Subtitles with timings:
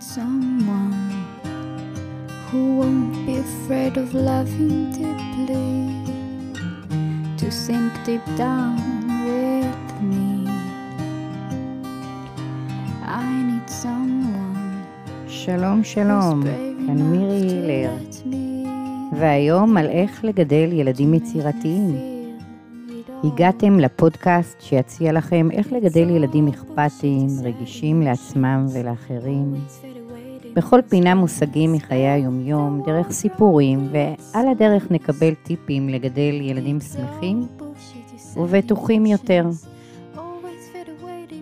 [0.00, 0.94] someone
[2.48, 5.68] who won't be afraid of loving deeply,
[7.36, 8.78] to sink deep down
[9.26, 10.48] with me.
[13.02, 14.84] I need someone
[15.28, 16.42] שלום שלום,
[16.86, 17.90] כאן מירי הילר,
[19.18, 22.18] והיום על איך לגדל ילדים יצירתיים.
[23.24, 29.54] הגעתם לפודקאסט שיציע לכם איך לגדל ילדים אכפתיים, רגישים לעצמם ולאחרים.
[30.54, 37.46] בכל פינה מושגים מחיי היומיום, דרך סיפורים, ועל הדרך נקבל טיפים לגדל ילדים שמחים
[38.36, 39.46] ובטוחים יותר.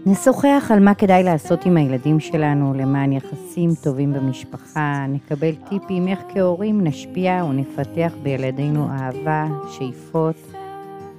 [0.06, 6.20] נשוחח על מה כדאי לעשות עם הילדים שלנו למען יחסים טובים במשפחה, נקבל טיפים איך
[6.28, 10.36] כהורים נשפיע ונפתח בילדינו אהבה, שאיפות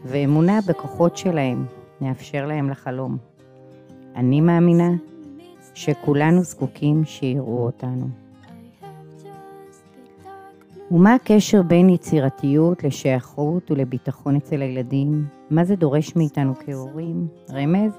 [0.05, 1.65] ואמונה בכוחות שלהם,
[2.01, 3.17] נאפשר להם לחלום.
[4.15, 4.89] אני מאמינה
[5.77, 8.07] שכולנו זקוקים שיראו אותנו.
[10.91, 15.25] ומה הקשר בין יצירתיות לשייכות ולביטחון אצל הילדים?
[15.49, 17.27] מה זה דורש מאיתנו כהורים?
[17.53, 17.91] רמז?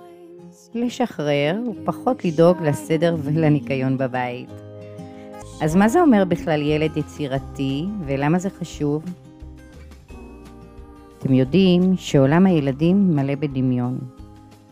[0.75, 4.51] לשחרר ופחות לדאוג לסדר ולניקיון בבית.
[5.61, 9.03] אז מה זה אומר בכלל ילד יצירתי ולמה זה חשוב?
[11.19, 13.99] אתם יודעים שעולם הילדים מלא בדמיון.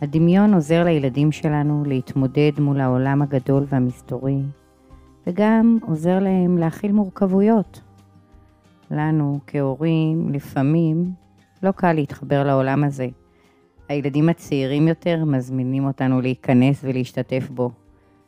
[0.03, 4.39] הדמיון עוזר לילדים שלנו להתמודד מול העולם הגדול והמסתורי,
[5.27, 7.81] וגם עוזר להם להכיל מורכבויות.
[8.91, 11.11] לנו, כהורים, לפעמים
[11.63, 13.09] לא קל להתחבר לעולם הזה.
[13.89, 17.71] הילדים הצעירים יותר מזמינים אותנו להיכנס ולהשתתף בו.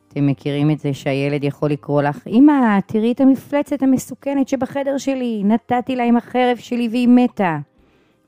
[0.08, 5.42] אתם מכירים את זה שהילד יכול לקרוא לך, אמא, תראי את המפלצת המסוכנת שבחדר שלי,
[5.44, 7.58] נתתי לה עם החרב שלי והיא מתה.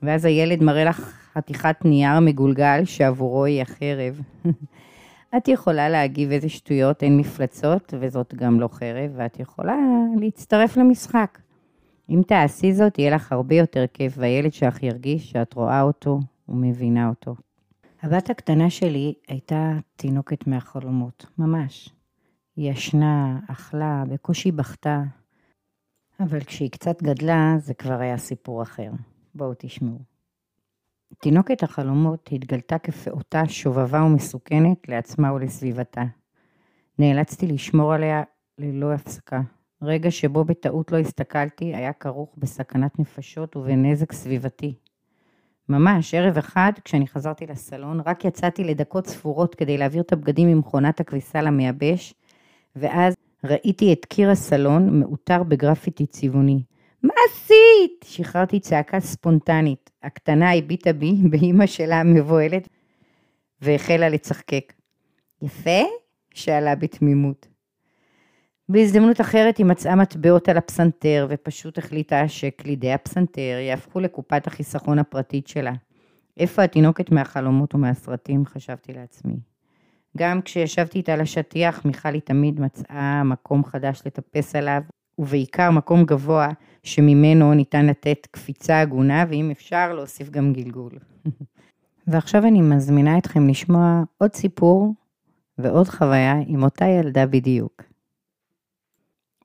[0.01, 4.21] ואז הילד מראה לך חתיכת נייר מגולגל שעבורו היא החרב.
[5.37, 9.75] את יכולה להגיב איזה שטויות, אין מפלצות, וזאת גם לא חרב, ואת יכולה
[10.19, 11.39] להצטרף למשחק.
[12.09, 16.19] אם תעשי זאת, יהיה לך הרבה יותר כיף, והילד שלך ירגיש שאת רואה אותו
[16.49, 17.35] ומבינה אותו.
[18.01, 21.89] הבת הקטנה שלי הייתה תינוקת מהחלומות, ממש.
[22.55, 25.03] היא ישנה, אכלה, בקושי בכתה,
[26.19, 28.91] אבל כשהיא קצת גדלה, זה כבר היה סיפור אחר.
[29.35, 30.10] בואו תשמעו.
[31.19, 36.03] תינוקת החלומות התגלתה כפעוטה שובבה ומסוכנת לעצמה ולסביבתה.
[36.99, 38.23] נאלצתי לשמור עליה
[38.57, 39.41] ללא הפסקה.
[39.81, 44.75] רגע שבו בטעות לא הסתכלתי היה כרוך בסכנת נפשות ובנזק סביבתי.
[45.69, 50.99] ממש, ערב אחד, כשאני חזרתי לסלון, רק יצאתי לדקות ספורות כדי להעביר את הבגדים ממכונת
[50.99, 52.13] הכביסה למייבש,
[52.75, 53.13] ואז
[53.43, 56.63] ראיתי את קיר הסלון מעוטר בגרפיטי צבעוני.
[57.03, 58.05] מה עשית?
[58.05, 59.89] שחררתי צעקה ספונטנית.
[60.03, 62.67] הקטנה הביטה בי באימא שלה המבוהלת
[63.61, 64.73] והחלה לצחקק.
[65.41, 65.81] יפה?
[66.33, 67.47] שאלה בתמימות.
[68.69, 75.47] בהזדמנות אחרת היא מצאה מטבעות על הפסנתר ופשוט החליטה שקלידי הפסנתר יהפכו לקופת החיסכון הפרטית
[75.47, 75.73] שלה.
[76.37, 79.35] איפה התינוקת מהחלומות ומהסרטים, חשבתי לעצמי.
[80.17, 84.81] גם כשישבתי איתה על השטיח, מיכלי תמיד מצאה מקום חדש לטפס עליו,
[85.21, 86.49] ובעיקר מקום גבוה
[86.83, 90.91] שממנו ניתן לתת קפיצה הגונה, ואם אפשר להוסיף גם גלגול.
[92.07, 94.93] ועכשיו אני מזמינה אתכם לשמוע עוד סיפור
[95.57, 97.83] ועוד חוויה עם אותה ילדה בדיוק.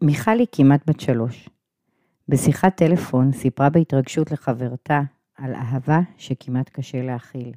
[0.02, 1.48] מיכל היא כמעט בת שלוש.
[2.28, 5.00] בשיחת טלפון סיפרה בהתרגשות לחברתה
[5.36, 7.52] על אהבה שכמעט קשה להכיל.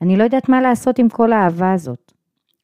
[0.00, 2.12] אני לא יודעת מה לעשות עם כל האהבה הזאת.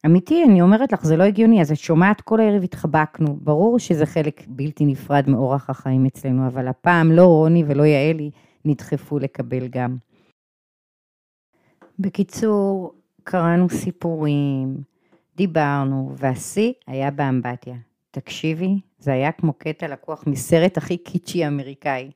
[0.05, 3.37] אמיתי, אני אומרת לך, זה לא הגיוני, אז את שומעת כל הערב התחבקנו.
[3.41, 8.31] ברור שזה חלק בלתי נפרד מאורח החיים אצלנו, אבל הפעם לא רוני ולא יעלי
[8.65, 9.97] נדחפו לקבל גם.
[11.99, 12.93] בקיצור,
[13.23, 14.77] קראנו סיפורים,
[15.35, 17.75] דיברנו, והשיא היה באמבטיה.
[18.11, 22.11] תקשיבי, זה היה כמו קטע לקוח מסרט הכי קיצ'י אמריקאי.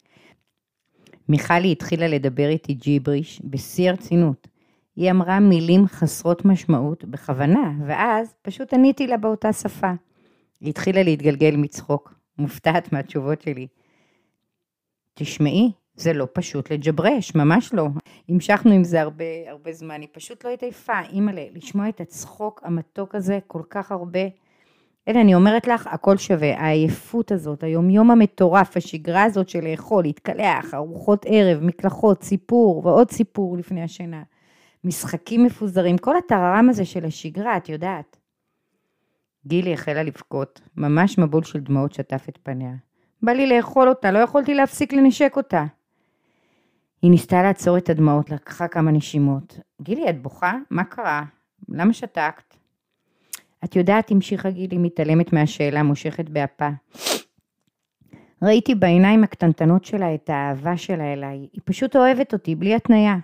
[1.30, 4.48] מיכלי התחילה לדבר איתי ג'יבריש בשיא הרצינות.
[5.00, 9.92] היא אמרה מילים חסרות משמעות בכוונה, ואז פשוט עניתי לה באותה שפה.
[10.62, 13.68] היא התחילה להתגלגל מצחוק, מופתעת מהתשובות שלי.
[15.14, 17.88] תשמעי, זה לא פשוט לג'ברש, ממש לא.
[18.30, 21.00] המשכנו עם זה הרבה, הרבה זמן, היא פשוט לא התעייפה.
[21.10, 24.28] אימא'לה, לשמוע את הצחוק המתוק הזה כל כך הרבה.
[25.08, 26.60] הנה, אני אומרת לך, הכל שווה.
[26.60, 33.58] העייפות הזאת, היומיום המטורף, השגרה הזאת של לאכול, להתקלח, ארוחות ערב, מקלחות, סיפור ועוד סיפור
[33.58, 34.24] לפני השינה.
[34.84, 38.18] משחקים מפוזרים, כל הטררם הזה של השגרה, את יודעת.
[39.48, 42.74] גילי החלה לבכות, ממש מבול של דמעות שטף את פניה.
[43.22, 45.66] בא לי לאכול אותה, לא יכולתי להפסיק לנשק אותה.
[47.02, 49.60] היא ניסתה לעצור את הדמעות, לקחה כמה נשימות.
[49.82, 50.54] גילי, את בוכה?
[50.70, 51.24] מה קרה?
[51.70, 52.56] למה שתקת?
[53.64, 56.70] את יודעת, המשיכה גילי, מתעלמת מהשאלה, מושכת באפה.
[58.42, 63.16] ראיתי בעיניים הקטנטנות שלה את האהבה שלה אליי, היא פשוט אוהבת אותי, בלי התניה.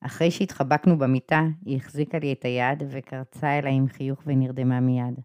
[0.00, 5.20] אחרי שהתחבקנו במיטה, היא החזיקה לי את היד וקרצה אליי עם חיוך ונרדמה מיד.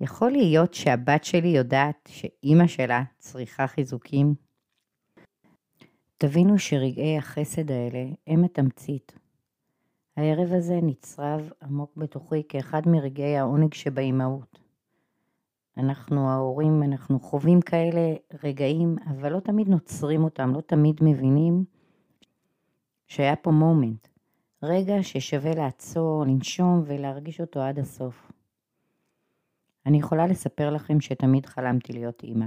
[0.00, 4.34] יכול להיות שהבת שלי יודעת שאימא שלה צריכה חיזוקים?
[6.18, 9.18] תבינו שרגעי החסד האלה הם התמצית.
[10.16, 14.58] הערב הזה נצרב עמוק בתוכי כאחד מרגעי העונג שבאימהות.
[15.78, 18.14] אנחנו ההורים, אנחנו חווים כאלה
[18.44, 21.64] רגעים, אבל לא תמיד נוצרים אותם, לא תמיד מבינים
[23.12, 24.08] שהיה פה מומנט,
[24.62, 28.32] רגע ששווה לעצור, לנשום ולהרגיש אותו עד הסוף.
[29.86, 32.46] אני יכולה לספר לכם שתמיד חלמתי להיות אימא,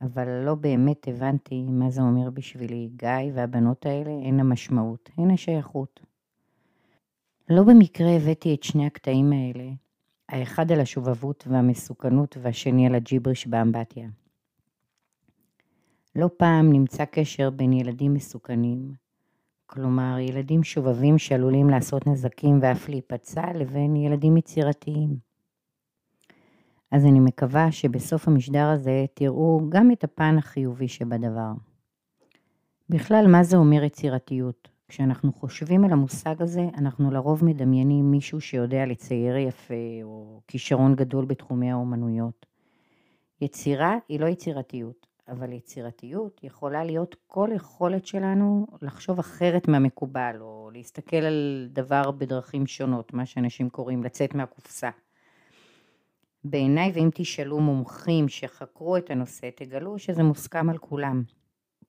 [0.00, 2.88] אבל לא באמת הבנתי מה זה אומר בשבילי.
[2.96, 6.00] גיא והבנות האלה הן המשמעות, הן השייכות.
[7.48, 9.70] לא במקרה הבאתי את שני הקטעים האלה,
[10.28, 14.08] האחד על השובבות והמסוכנות והשני על הג'יבריש באמבטיה.
[16.14, 19.05] לא פעם נמצא קשר בין ילדים מסוכנים,
[19.66, 25.16] כלומר ילדים שובבים שעלולים לעשות נזקים ואף להיפצע, לבין ילדים יצירתיים.
[26.90, 31.52] אז אני מקווה שבסוף המשדר הזה תראו גם את הפן החיובי שבדבר.
[32.88, 34.68] בכלל, מה זה אומר יצירתיות?
[34.88, 41.24] כשאנחנו חושבים על המושג הזה, אנחנו לרוב מדמיינים מישהו שיודע לצייר יפה, או כישרון גדול
[41.24, 42.46] בתחומי האומנויות.
[43.40, 50.70] יצירה היא לא יצירתיות, אבל יצירתיות יכולה להיות כל יכולת שלנו לחשוב אחרת מהמקובל, או
[50.72, 54.90] להסתכל על דבר בדרכים שונות, מה שאנשים קוראים לצאת מהקופסה.
[56.44, 61.22] בעיניי, ואם תשאלו מומחים שחקרו את הנושא, תגלו שזה מוסכם על כולם.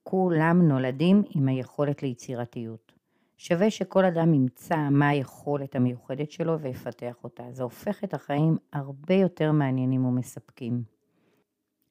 [0.03, 2.91] כולם נולדים עם היכולת ליצירתיות.
[3.37, 7.43] שווה שכל אדם ימצא מה היכולת המיוחדת שלו ויפתח אותה.
[7.51, 10.96] זה הופך את החיים הרבה יותר מעניינים ומספקים.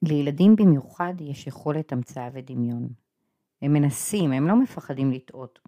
[0.07, 2.89] לילדים במיוחד יש יכולת המצאה ודמיון.
[3.63, 5.59] הם מנסים, הם לא מפחדים לטעות.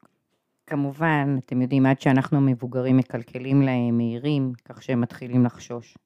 [0.66, 5.98] כמובן, אתם יודעים, עד שאנחנו המבוגרים מקלקלים להם, מהירים, כך שהם מתחילים לחשוש.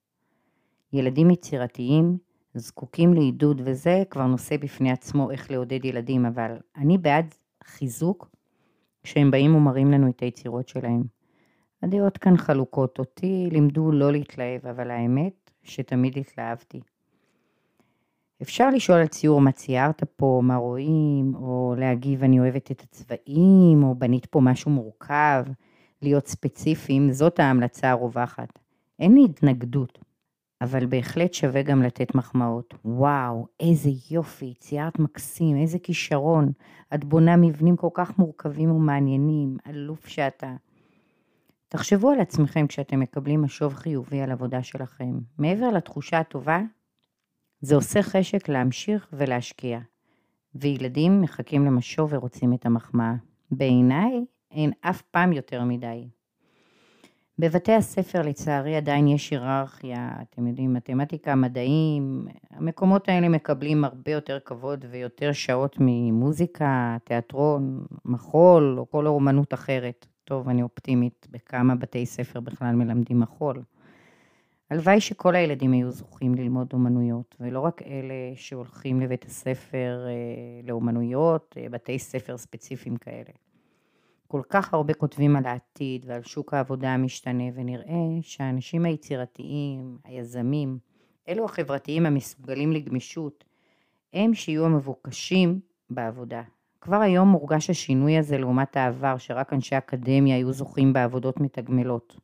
[0.93, 2.19] ילדים יצירתיים
[2.55, 8.31] זקוקים לעידוד, וזה כבר נושא בפני עצמו איך לעודד ילדים, אבל אני בעד חיזוק
[9.03, 11.03] כשהם באים ומראים לנו את היצירות שלהם.
[11.83, 12.99] הדעות כאן חלוקות.
[12.99, 16.81] אותי לימדו לא להתלהב, אבל האמת שתמיד התלהבתי.
[18.43, 23.85] אפשר לשאול על ציור מה ציירת פה, מה רואים, או להגיב אני אוהבת את הצבעים,
[23.85, 25.45] או בנית פה משהו מורכב,
[26.03, 28.59] להיות ספציפיים, זאת ההמלצה הרווחת.
[28.99, 29.99] אין לי התנגדות,
[30.61, 32.75] אבל בהחלט שווה גם לתת מחמאות.
[32.85, 36.53] וואו, איזה יופי, ציירת מקסים, איזה כישרון.
[36.95, 40.55] את בונה מבנים כל כך מורכבים ומעניינים, אלוף שאתה.
[41.69, 45.19] תחשבו על עצמכם כשאתם מקבלים משוב חיובי על עבודה שלכם.
[45.39, 46.61] מעבר לתחושה הטובה,
[47.63, 49.79] זה עושה חשק להמשיך ולהשקיע.
[50.55, 53.15] וילדים מחכים למשוב ורוצים את המחמאה.
[53.51, 56.09] בעיניי אין אף פעם יותר מדי.
[57.39, 64.39] בבתי הספר לצערי עדיין יש היררכיה, אתם יודעים, מתמטיקה, מדעים, המקומות האלה מקבלים הרבה יותר
[64.45, 70.07] כבוד ויותר שעות ממוזיקה, תיאטרון, מחול או כל אומנות אחרת.
[70.25, 73.63] טוב, אני אופטימית, בכמה בתי ספר בכלל מלמדים מחול.
[74.73, 80.13] הלוואי שכל הילדים היו זוכים ללמוד אומנויות, ולא רק אלה שהולכים לבית הספר אה,
[80.69, 83.31] לאומנויות, אה, בתי ספר ספציפיים כאלה.
[84.29, 90.79] כל כך הרבה כותבים על העתיד ועל שוק העבודה המשתנה, ונראה שהאנשים היצירתיים, היזמים,
[91.29, 93.45] אלו החברתיים המסוגלים לגמישות,
[94.13, 95.61] הם שיהיו המבוקשים
[95.91, 96.43] בעבודה.
[96.81, 102.17] כבר היום מורגש השינוי הזה לעומת העבר, שרק אנשי אקדמיה היו זוכים בעבודות מתגמלות.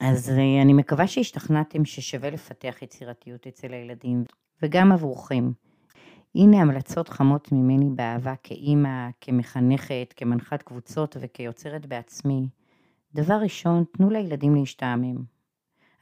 [0.00, 4.24] אז אה, אני מקווה שהשתכנעתם ששווה לפתח יצירתיות אצל הילדים,
[4.62, 5.50] וגם עבורכם.
[6.34, 12.48] הנה המלצות חמות ממני באהבה כאימא, כמחנכת, כמנחת קבוצות וכיוצרת בעצמי.
[13.14, 15.16] דבר ראשון, תנו לילדים להשתעמם.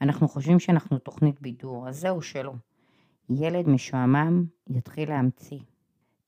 [0.01, 2.53] אנחנו חושבים שאנחנו תוכנית בידור, אז זהו שלא.
[3.29, 5.59] ילד משועמם יתחיל להמציא.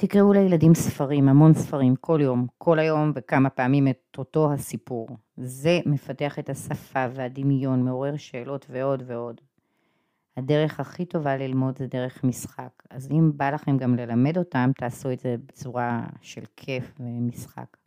[0.02, 5.10] תקראו לילדים ספרים, המון ספרים, כל יום, כל היום וכמה פעמים את אותו הסיפור.
[5.38, 9.42] זה מפתח את השפה והדמיון, מעורר שאלות ועוד ועוד.
[10.38, 12.84] הדרך הכי טובה ללמוד זה דרך משחק.
[12.90, 17.78] אז אם בא לכם גם ללמד אותם, תעשו את זה בצורה של כיף ומשחק.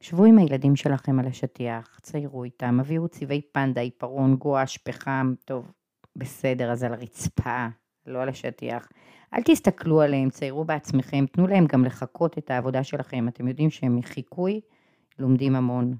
[0.00, 5.72] שבו עם הילדים שלכם על השטיח, ציירו איתם, הביאו צבעי פנדה, עיפרון, גואש, פחם, טוב,
[6.16, 7.66] בסדר, אז על הרצפה,
[8.08, 8.88] לא על השטיח.
[9.34, 13.28] אל תסתכלו עליהם, ציירו בעצמכם, תנו להם גם לחקות את העבודה שלכם.
[13.28, 14.60] אתם יודעים שהם מחיקוי
[15.18, 15.94] לומדים המון.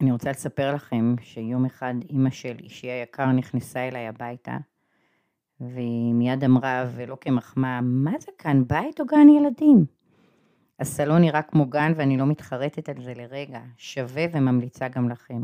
[0.00, 4.56] אני רוצה לספר לכם שיום אחד אימא של אישי היקר נכנסה אליי הביתה,
[5.60, 9.84] והיא מיד אמרה, ולא כמחמאה, מה זה כאן, בית או גן ילדים?
[10.80, 15.42] הסלון נראה כמו גן ואני לא מתחרטת על זה לרגע, שווה וממליצה גם לכם.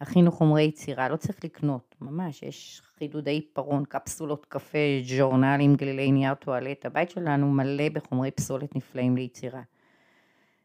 [0.00, 6.34] הכינו חומרי יצירה, לא צריך לקנות, ממש, יש חידודי פרון, קפסולות קפה, ז'ורנלים, גלילי נייר
[6.34, 9.62] טואלט, הבית שלנו מלא בחומרי פסולת נפלאים ליצירה.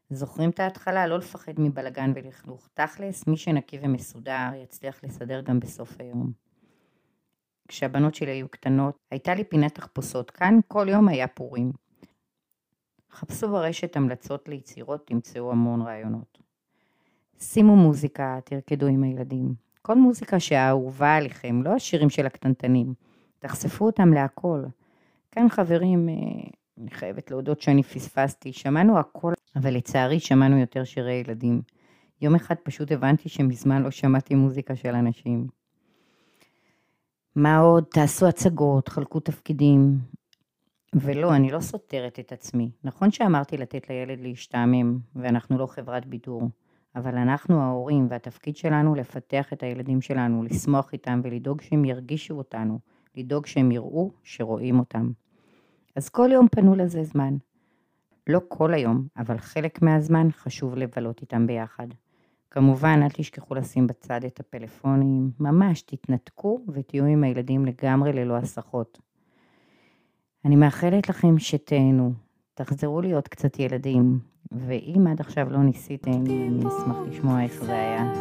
[0.10, 1.08] זוכרים את ההתחלה?
[1.08, 2.70] לא לפחד מבלגן ולכלוך.
[2.74, 6.32] תכלס, מי שנקי ומסודר יצליח לסדר גם בסוף היום.
[7.68, 10.32] כשהבנות שלי היו קטנות, הייתה לי פינת תחפושות.
[10.32, 11.72] כאן כל יום היה פורים.
[13.12, 16.45] חפשו ברשת המלצות ליצירות, תמצאו המון רעיונות.
[17.40, 19.54] שימו מוזיקה, תרקדו עם הילדים.
[19.82, 22.94] כל מוזיקה שהאהובה עליכם, לא השירים של הקטנטנים.
[23.40, 24.64] תחשפו אותם להכל.
[25.32, 26.14] כאן חברים, אה,
[26.82, 31.62] אני חייבת להודות שאני פספסתי, שמענו הכל, אבל לצערי שמענו יותר שירי ילדים.
[32.22, 35.48] יום אחד פשוט הבנתי שמזמן לא שמעתי מוזיקה של אנשים.
[37.36, 37.84] מה עוד?
[37.84, 39.98] תעשו הצגות, חלקו תפקידים.
[40.96, 42.72] ולא, אני לא סותרת את עצמי.
[42.84, 46.50] נכון שאמרתי לתת לילד להשתעמם, ואנחנו לא חברת בידור,
[46.96, 52.80] אבל אנחנו ההורים, והתפקיד שלנו לפתח את הילדים שלנו, לשמוח איתם ולדאוג שהם ירגישו אותנו,
[53.16, 55.12] לדאוג שהם יראו שרואים אותם.
[55.96, 57.38] אז כל יום פנו לזה זמן.
[58.28, 61.88] לא כל היום, אבל חלק מהזמן חשוב לבלות איתם ביחד.
[62.52, 69.00] כמובן, אל תשכחו לשים בצד את הפלאפונים, ממש תתנתקו ותהיו עם הילדים לגמרי ללא הסחות.
[70.46, 72.14] אני מאחלת לכם שתהנו,
[72.56, 74.20] תחזרו להיות קצת ילדים,
[74.52, 78.14] ואם עד עכשיו לא ניסיתם, אני אשמח לשמוע איך זה היה.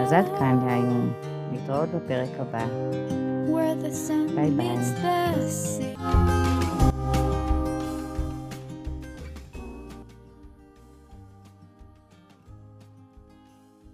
[0.00, 1.12] אז עד כאן להיום,
[1.52, 2.66] להתראות בפרק הבא.
[4.34, 4.76] ביי ביי.